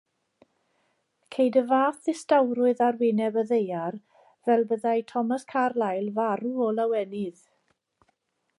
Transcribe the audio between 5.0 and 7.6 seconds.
Thomas Carlyle farw o lawenydd.